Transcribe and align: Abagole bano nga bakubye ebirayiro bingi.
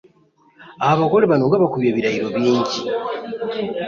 Abagole 0.91 1.25
bano 1.31 1.43
nga 1.47 1.61
bakubye 1.63 1.89
ebirayiro 1.91 2.27
bingi. 2.35 2.77